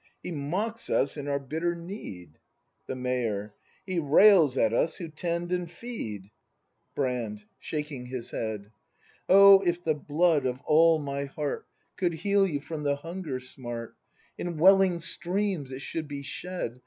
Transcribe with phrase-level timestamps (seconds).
[0.23, 2.39] ]He mocks us in our bitter need!
[2.87, 3.53] The Mayor.
[3.85, 6.23] He rails at us who tend and feed!
[6.23, 6.31] 60
[6.95, 7.45] BRAND [ACT ii Brand.
[7.59, 8.71] [Shaking his head.]
[9.29, 11.67] Oh, if the blood of all my heart
[11.97, 13.95] Could heal you from the hunger smart,
[14.39, 16.79] In welling streams it should be shed.